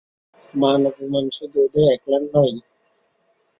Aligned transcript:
মান-অপমান 0.53 1.25
শুধু 1.37 1.57
ওদের 1.65 1.83
একলার 1.95 2.23
নয়? 2.33 2.55